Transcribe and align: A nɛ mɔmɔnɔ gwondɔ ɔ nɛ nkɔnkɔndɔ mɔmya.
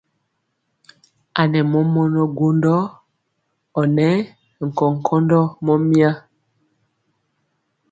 A 1.39 1.41
nɛ 1.51 1.59
mɔmɔnɔ 1.71 2.21
gwondɔ 2.37 2.75
ɔ 3.79 3.81
nɛ 3.95 4.07
nkɔnkɔndɔ 4.65 5.39
mɔmya. 5.65 6.09